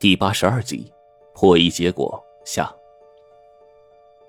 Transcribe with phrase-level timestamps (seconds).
[0.00, 0.90] 第八十二集，
[1.34, 2.74] 破译结果下。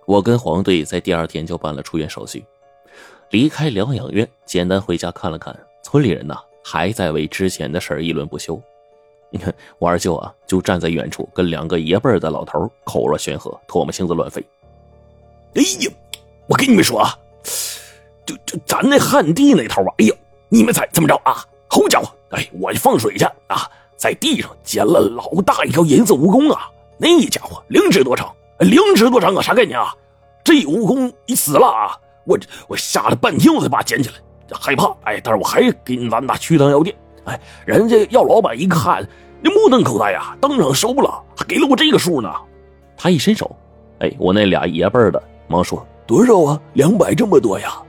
[0.05, 2.43] 我跟黄队在第二天就办了出院手续，
[3.29, 8.61] 离开疗养院，简单回家看了看，村里人呐还在为之前的事议论不休。
[9.29, 14.43] 你看我二舅啊，就站在远处跟两个爷辈的老头口若悬河，唾沫星子乱飞。
[15.53, 15.91] 哎呀，
[16.47, 17.17] 我跟你们说啊，
[18.25, 20.13] 就就咱那旱地那头啊，哎呦，
[20.49, 21.47] 你们猜怎么着啊？
[21.69, 23.71] 好家伙，哎，我去放水去啊！
[24.01, 26.71] 在地上捡了老大一条银色蜈蚣啊！
[26.97, 29.41] 那家伙零尺多长，零尺多长啊！
[29.43, 29.93] 啥概念啊？
[30.43, 31.95] 这蜈蚣一死了啊！
[32.25, 32.35] 我
[32.67, 34.15] 我吓了半天，我才把它捡起来，
[34.59, 34.91] 害怕。
[35.03, 36.95] 哎，但是我还给咱们那去趟药店。
[37.25, 39.07] 哎，人家药老板一看，
[39.39, 42.33] 那目瞪口呆呀，当场收了，还给了我这个数呢。
[42.97, 43.55] 他一伸手，
[43.99, 46.59] 哎，我那俩爷辈的忙说多少啊？
[46.73, 47.79] 两百这么多呀！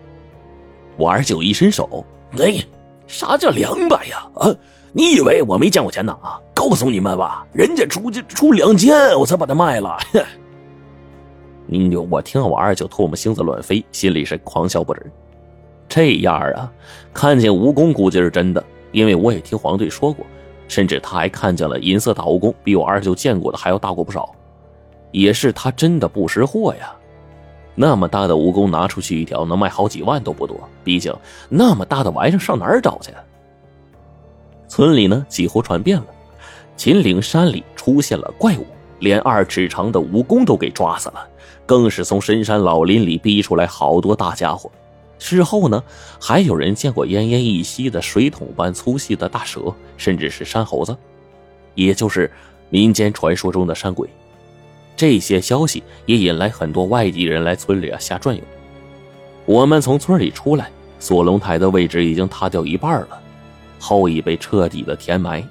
[0.99, 2.05] 我二舅一伸手，
[2.39, 2.63] 哎，
[3.07, 4.29] 啥叫两百呀？
[4.35, 4.55] 啊！
[4.93, 6.13] 你以为我没见过钱呢？
[6.23, 9.97] 啊，告诉你们吧，人家出出两千，我才把它卖了。
[11.67, 15.11] 你就我听我二舅唾沫星子乱飞，心里是狂笑不止。
[15.89, 16.71] 这样啊，
[17.15, 20.27] 看见蜈蚣估计是真的，因为我也听黄队说过，
[20.69, 24.35] 甚至他还看见了银色大蜈蚣，比我二舅见过的还要大过不少，
[25.11, 26.95] 也是他真的不识货呀。
[27.75, 30.59] 那么大的蜈蚣拿出去一条，能卖好几万都不多。
[30.85, 31.15] 毕竟
[31.49, 33.11] 那么大的玩意儿上哪儿找去？
[34.75, 36.07] 村里呢，几乎传遍了，
[36.79, 38.65] 秦岭山里出现了怪物，
[39.01, 41.29] 连二尺长的蜈蚣都给抓死了，
[41.67, 44.73] 更是从深山老林里逼出来好多大家伙。
[45.19, 45.85] 事后呢，
[46.19, 49.61] 还有人见过奄奄一息的水桶般粗细的大蛇，
[49.99, 50.97] 甚至是山猴子，
[51.75, 52.33] 也就是
[52.71, 54.09] 民间传说中的山鬼。
[54.97, 58.43] 这些消息也引来很多外地人来村里啊瞎转悠。
[59.45, 63.19] 我们从村里出来，锁龙台的位置已经塌掉一半了。
[63.83, 65.45] 后已被彻底的填埋，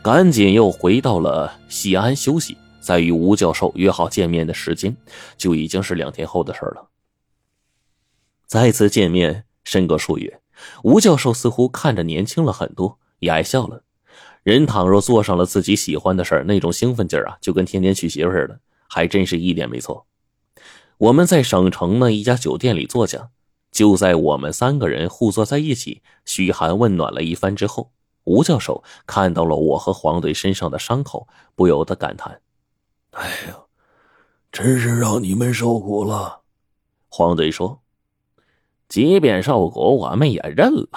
[0.00, 2.56] 赶紧又回到了西安休息。
[2.80, 4.96] 在与吴教授约好见面的时间，
[5.36, 6.88] 就已经是两天后的事了。
[8.46, 10.40] 再次见面，深隔数月，
[10.82, 13.84] 吴教授似乎看着年轻了很多，也爱笑了。
[14.42, 20.06] 人倘若做上了自己喜欢的事儿那种兴奋劲儿啊，就跟天天娶媳妇似的，还真是一点没错。
[20.98, 23.28] 我们在省城的一家酒店里坐下。
[23.72, 27.90] 就在我们三个人互坐在一起，嘘寒问暖了一番之后，
[28.24, 32.40] 吴教授看到了我和黄队身上的伤口，不由得感叹
[33.12, 33.56] ：“哎呀，
[34.52, 36.40] 真是让你们受苦了。”
[37.08, 37.80] 黄队说
[38.88, 40.88] ：“即便受苦，我们也认了。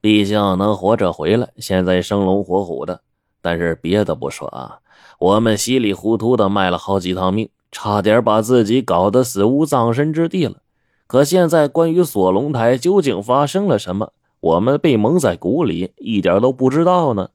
[0.00, 3.02] 毕竟能活着回来，现在生龙活虎的。
[3.42, 4.78] 但是别的不说啊，
[5.18, 10.62] 我们稀里糊涂的卖了好几趟命，差点把自己搞得死无葬身之地了。”
[11.10, 17.30] 可现在，关于锁龙台究竟发生了什么，我们被蒙在鼓里，一点都不知道呢。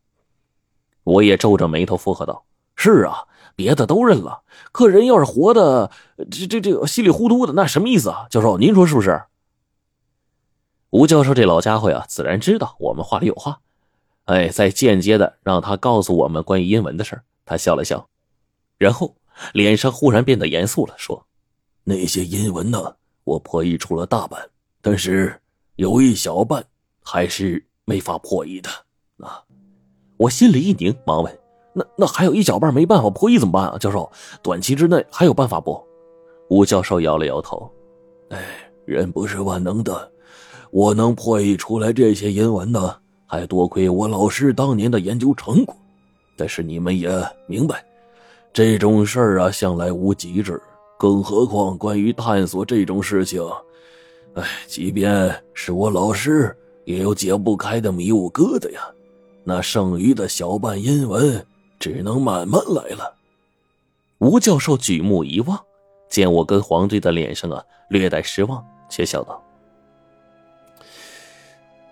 [1.04, 2.46] 我也皱着眉头附和道
[2.78, 5.92] ：“是啊，别的都认了，可人要是活的
[6.32, 8.28] 这这这稀里糊涂的，那什么意思啊？
[8.30, 9.24] 教授，您说是不是？”
[10.92, 13.60] 吴教授这老家伙呀，自然知道我们话里有话，
[14.24, 18.08] 哎，在间接的让他告诉我们关于阴文的事他笑了笑，
[18.78, 19.16] 然后
[19.52, 21.26] 脸上忽然变得严肃了，说
[21.84, 24.40] ：“那些阴文呢？”我破译出了大半，
[24.82, 25.38] 但是
[25.76, 26.64] 有一小半
[27.04, 28.70] 还是没法破译的
[29.18, 29.44] 啊！
[30.18, 31.40] 我心里一拧，忙问
[31.74, 34.10] ：“那那还有一小半没办法破译怎么办啊？”教授，
[34.42, 35.84] 短期之内还有办法不？
[36.50, 37.70] 吴教授摇了摇头
[38.30, 40.12] ：“哎，人不是万能的，
[40.70, 45.76] 我能破译出来这些阴文呢，还多亏我老师当年的研究成果。
[46.38, 47.10] 但是你们也
[47.48, 47.84] 明白，
[48.54, 50.62] 这种事儿啊，向来无极致。”
[50.98, 53.44] 更何况，关于探索这种事情，
[54.36, 58.82] 哎，即便是我老师，也有解不开的迷雾疙瘩呀。
[59.44, 61.46] 那剩余的小半阴文，
[61.80, 63.14] 只能慢慢来了。
[64.20, 65.60] 吴教授举目一望，
[66.10, 69.44] 见我跟黄队的脸上啊略带失望，却笑道：“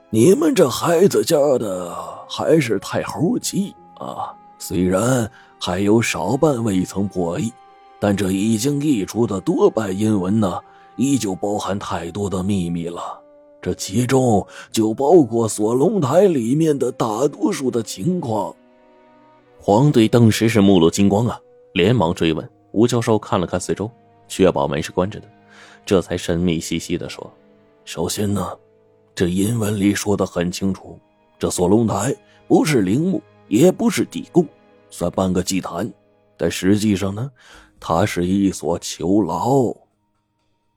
[0.09, 1.93] 你们这孩子家的
[2.27, 4.33] 还是太猴急啊！
[4.57, 7.51] 虽然还有少半未曾破译。”
[8.03, 10.59] 但这已经译出的多半阴文呢，
[10.97, 13.17] 依旧包含太多的秘密了。
[13.61, 18.53] 这其中就包括锁龙台里面的大多数的情况。
[19.57, 21.39] 黄队当时是目露金光啊，
[21.71, 22.49] 连忙追问。
[22.73, 23.89] 吴教授看了看四周，
[24.27, 25.27] 确保门是关着的，
[25.85, 27.31] 这才神秘兮兮的说
[27.85, 28.45] ：“首先呢，
[29.15, 30.99] 这阴文里说的很清楚，
[31.39, 32.13] 这锁龙台
[32.49, 34.45] 不是陵墓，也不是地宫，
[34.89, 35.89] 算半个祭坛。
[36.35, 37.31] 但实际上呢。”
[37.85, 39.75] 它是一所囚牢，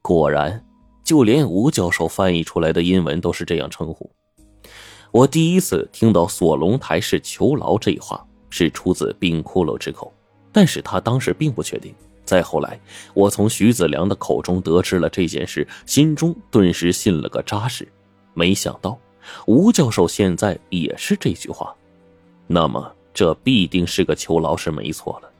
[0.02, 0.66] 果然，
[1.04, 4.10] 就连吴教授翻译出来的英文都是这样称呼。
[5.12, 10.12] 我第一次听到“锁龙台是囚牢”这一话，是出自冰骷髅之口，
[10.50, 11.94] 但是他当时并不确定。
[12.24, 12.76] 再后来，
[13.14, 17.86] 我从徐子良的口中得知了这件事，心中顿时信了个扎实。
[18.34, 18.98] 没想到
[19.46, 21.72] 吴教授现在也是这句话，
[22.48, 25.30] 那么这必定是个囚牢是没错了。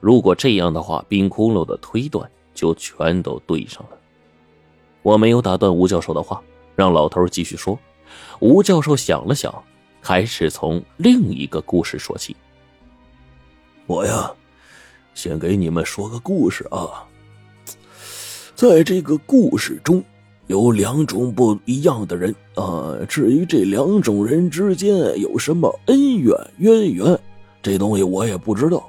[0.00, 3.98] 如果这样的话，冰窟窿的推断就全都对上了。
[5.02, 6.42] 我没有打断吴教授的话，
[6.76, 7.78] 让老头继续说。
[8.40, 9.54] 吴教授想了想，
[10.02, 12.36] 开始从另一个故事说起。
[13.86, 14.32] 我呀。
[15.12, 17.04] 先给你们说个故事啊，
[18.54, 20.02] 在这个故事中
[20.46, 22.96] 有两种不一样的人啊。
[23.08, 27.20] 至于这两种人之间有什么恩怨渊源，
[27.60, 28.88] 这东西我也不知道。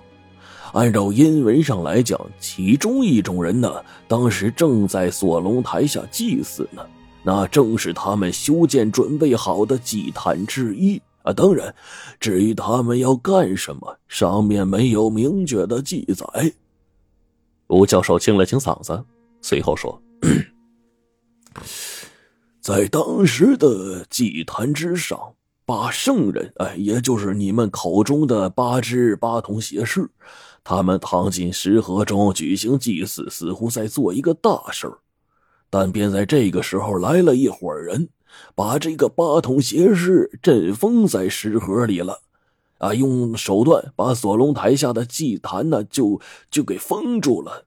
[0.74, 6.82] 按照阴文上来讲，其中一种人呢，当时正在锁龙台下祭祀呢，
[7.24, 11.02] 那正是他们修建准备好的祭坛之一。
[11.24, 11.72] 啊，当然，
[12.20, 16.52] 至于他们要干什么，上面没有明确的记载。
[17.68, 19.04] 吴教授清了清嗓子，
[19.40, 20.02] 随后说
[22.60, 25.20] ：“在当时的祭坛之上，
[25.72, 30.10] 八圣人，哎，也就是你们口中的八只八通邪师，
[30.66, 34.98] 他们躺进石河中举行祭祀，似乎在做一个大事儿。
[35.70, 38.10] 但便在这个时候，来了一伙人。”
[38.54, 42.20] 把这个八通邪师镇封在石盒里了，
[42.78, 46.20] 啊，用手段把锁龙台下的祭坛呢，就
[46.50, 47.66] 就给封住了。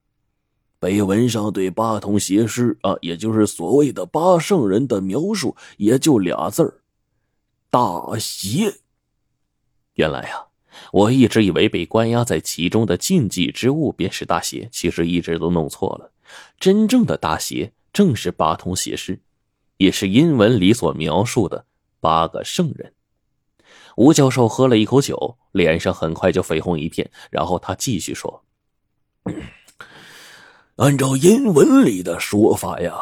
[0.79, 6.75] 碑文上对八通邪师啊，也就是所谓的八圣人的描述，也就俩字儿：
[7.75, 8.73] 大邪。
[9.95, 10.47] 原来啊，
[10.93, 16.13] 我一直以为被关押在其中的禁忌之物便是大邪，其实一直都弄错了。
[16.61, 19.21] 真正的大邪正是八通邪师。
[19.79, 21.67] 也是阴文里所描述的
[21.99, 22.93] 八个圣人。
[23.97, 27.11] 吴教授喝了一口酒，脸上很快就绯红一片。
[27.29, 28.45] 然后他继续说
[30.77, 32.95] ：“按照阴文里的说法呀，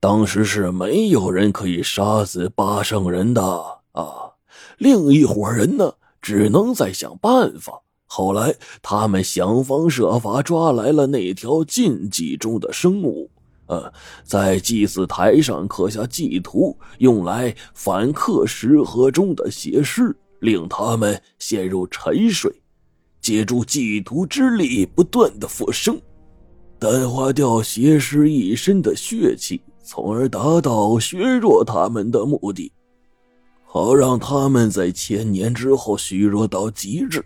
[0.00, 4.30] 当时是没有人可以杀死八圣人的啊。
[4.78, 5.92] 另一伙人呢，
[6.22, 7.82] 只能再想办法。
[8.06, 13.28] 后来他们想方设法抓来了那条禁忌中的生物。”
[13.66, 13.90] 呃，
[14.24, 22.52] 在祭祀台上刻下祭图，用来反克石河中的邪尸，令他们陷入沉睡，
[23.22, 25.98] 借助祭图之力不断的复生，
[26.78, 32.70] 淡化掉邪尸一身的血气，从而达到削弱他们的目的，
[33.74, 37.24] 好让他们在千年之后虚弱到极致，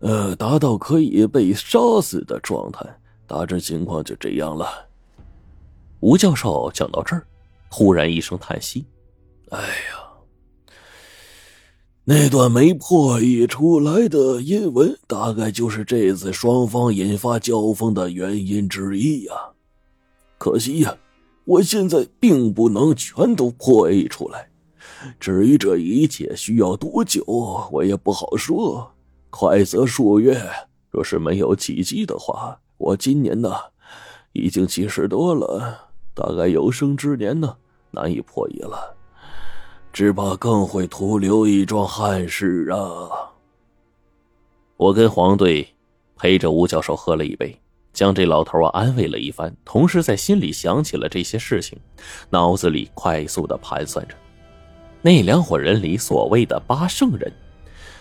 [0.00, 2.84] 呃，达到可以被杀死的状态。
[3.26, 4.68] 大致情况就这样了。
[6.00, 7.26] 吴教授讲到这儿，
[7.70, 8.84] 忽然一声叹息
[9.48, 10.76] ：“哎呀，
[12.04, 19.32] 那段没破译出来的阴文，大概就是这次双方引发交锋的原因之一呀。
[20.36, 20.94] 可惜呀，
[21.46, 24.49] 我现在并不能全都破译出来。
[25.18, 27.24] 至于这一切需要多久，
[27.70, 28.92] 我也不好说。
[29.30, 30.40] 快则数月，
[30.90, 33.54] 若是没有奇迹的话，我今年呢，
[34.32, 37.56] 已经七十多了。”大概有生之年呢，
[37.92, 38.94] 难以破译了，
[39.90, 43.30] 只怕更会徒留一桩憾事啊！
[44.76, 45.66] 我跟黄队
[46.16, 47.58] 陪着吴教授喝了一杯，
[47.94, 51.78] 将这老头啊安慰了一番，同时在心里想起了这些事情，
[52.28, 54.14] 脑子里快速的盘算着，
[55.02, 57.32] 那两伙人里所谓的八圣人，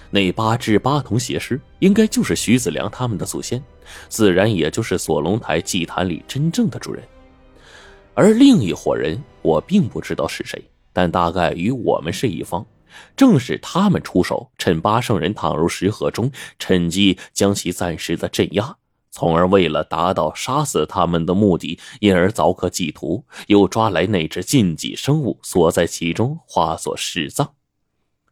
[0.09, 3.63] 那八只八童邪师，应该就是徐子良他们的祖先，
[4.09, 7.03] 自然也就是锁龙台祭坛里真正的主人。
[8.13, 12.65] 而另一伙人，我并不知道是谁，但大概与我们是一方。
[13.15, 18.75] 正是他们出手，趁八圣人躺入石河中，趁机将其暂时的镇压，
[19.11, 27.49] 从而为了达到杀死他们的目的，因而凿刻祭图，又抓来那只禁忌生物锁在其中，化作尸葬，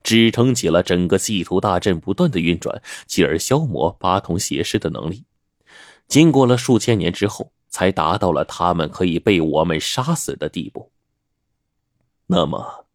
[0.04, 5.26] 支撑起了整个祭图大阵不断的运转，继而消磨八通邪师的能力。
[6.08, 7.52] 经过了数千年之后。
[7.70, 10.90] 才达到了他们可以被我们杀死的地步。
[12.26, 12.87] 那么，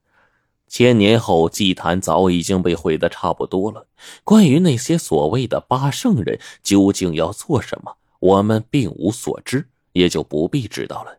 [0.72, 3.86] 千年后祭坛早已经被毁的差不多了。
[4.24, 11.18] 关于那些所谓的八圣人究竟要做什么，我们并无所知，也就不必知道了。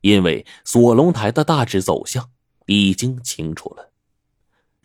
[0.00, 2.30] 因为锁龙台的大致走向
[2.64, 3.90] 已经清楚了。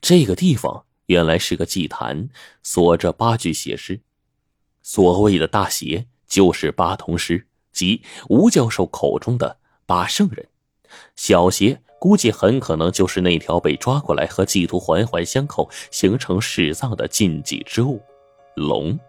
[0.02, 2.28] 这个地方原来是个祭坛，
[2.64, 4.02] 锁着八具邪尸。
[4.82, 7.48] 所谓的大邪，就是八童师。
[7.72, 10.46] 即吴教授口中的八圣人，
[11.16, 18.02] 小邪估计很可能就是那条被抓过来和祭图环环相扣、形成尸葬的禁忌之物。
[18.56, 19.00] 龙。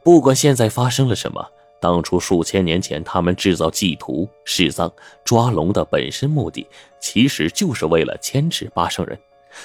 [0.00, 1.44] 不管现在发生了什么，
[1.80, 4.88] 当初数千年前他们制造祭图、试葬、
[5.24, 6.64] 抓龙的本身目的，
[7.00, 9.18] 其实就是为了牵制八圣人，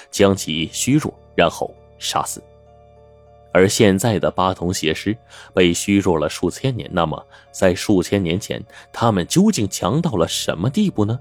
[0.10, 2.42] 将其虚弱，然后杀死。
[3.52, 5.16] 而现在的八童邪师
[5.54, 8.60] 被虚弱了数千年，那么在数千年前，
[8.92, 11.20] 他们究竟强到了什么地步呢？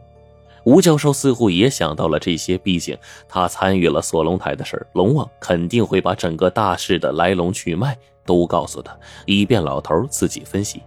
[0.68, 2.94] 吴教授似乎也想到了这些，毕竟
[3.26, 7.96] 他参与了锁龙台的事龙王肯定会把整个大事的来龙去脉
[8.26, 8.94] 都告诉他，
[9.25, 10.82] 以便老头自己分析。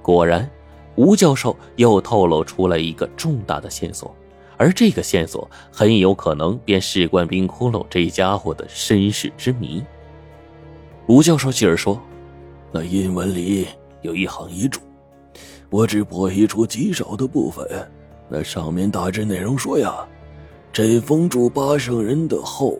[0.00, 0.48] 果然，
[0.94, 4.14] 吴教授又透露出了一个重大的线索，
[4.56, 9.82] 而这个线索很有可能便事关冰窟窿这家伙的身世之谜。
[11.08, 12.00] 吴教授继而说
[12.70, 13.66] ：“那阴文里
[14.02, 14.78] 有一行遗嘱，
[15.68, 17.66] 我只破译出极少的部分。”
[18.28, 19.94] 那上面大致内容说呀，
[20.72, 22.78] 朕封住八圣人的后，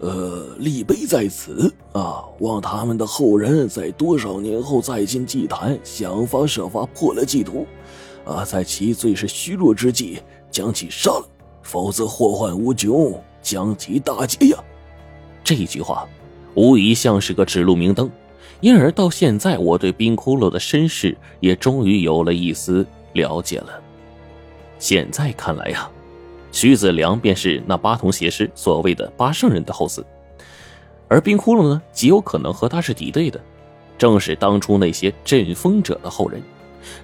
[0.00, 7.66] 呃，立碑在此啊，望他们的后人在多少年后再进祭坛，想方设法破了祭图，
[8.24, 11.28] 啊，在其最是虚弱之际将其杀了，
[11.62, 14.58] 否则祸患无穷，将其大劫呀！
[15.44, 16.08] 这句话
[16.54, 18.10] 无疑像是个指路明灯，
[18.60, 23.80] 因而到现在，我对冰骷髅的身世也终于有了一丝了解了。
[24.82, 25.88] 现在看来呀，
[26.50, 30.02] 徐子良便是那八童邪师所谓的八圣人的后嗣，
[31.06, 33.40] 而冰窟窿呢，极有可能和他是敌对的，
[33.96, 36.42] 正是当初那些阵风者的后人。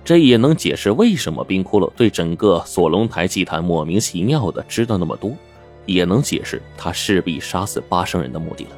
[0.04, 5.30] 这也能解释为什么冰窟窿对整个锁龙台祭坛莫名其妙的知道那么多，
[5.86, 8.70] 也能解释他势必杀死八圣人的目的了。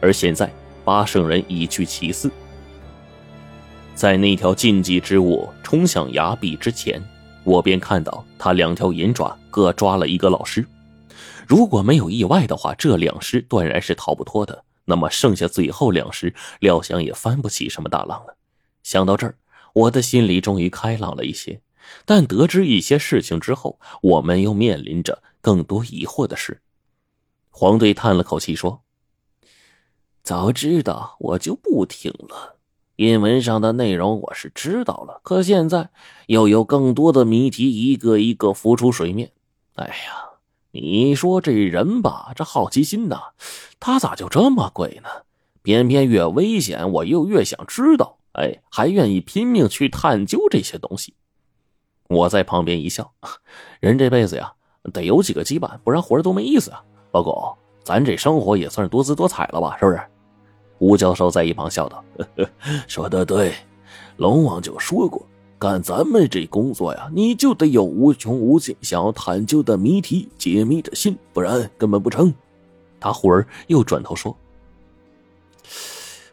[0.00, 0.50] 而现在，
[0.86, 2.30] 八圣人已去其四，
[3.94, 6.98] 在那条禁忌之物冲向崖壁之前。
[7.44, 10.66] 我便看到他两条银爪各抓了一个老师，
[11.46, 14.64] 如果没有意外的话，这两师断然是逃不脱的。
[14.86, 18.36] 那么剩下最后两师，料想也翻不起什么大浪了。
[18.82, 19.36] 想到这儿，
[19.72, 21.60] 我的心里终于开朗了一些。
[22.06, 26.62] 但得知一些事情之后，我们又面临着更多疑惑的事。
[27.50, 28.82] 黄队叹了口气说
[30.24, 32.53] ：“早知道我就不听了。”
[32.96, 35.90] 阴文上的内容我是知道了，可现在
[36.26, 39.32] 又有更多的谜题一个一个浮出水面。
[39.74, 40.38] 哎呀，
[40.70, 43.32] 你说这人吧，这好奇心呐，
[43.80, 45.08] 他咋就这么鬼呢？
[45.62, 51.14] 偏偏越危险，我又越想知道，哎，还愿意拼命去探究这些东西。
[52.08, 53.12] 我在旁边一笑，
[53.80, 54.52] 人这辈子呀，
[54.92, 56.80] 得有几个羁绊，不然活着多没意思啊。
[57.10, 60.00] 老狗咱这生活也算是多姿多彩了吧，是不是？
[60.78, 62.04] 吴教授在一旁笑道
[62.86, 63.54] ：“说的对，
[64.16, 65.24] 龙王就说过，
[65.58, 72.34] 干咱们这工作呀，你就得有无穷无尽想要探究的谜题、解密的心，不然根本不成。”
[73.00, 74.36] 他忽而又转头说：“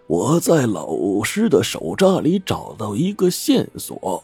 [0.08, 4.24] 我在老师的手札里找到一个线索，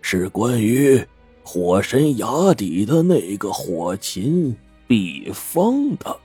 [0.00, 1.04] 是关于
[1.42, 4.54] 火神崖底的那个火禽
[4.86, 6.16] 毕方的。”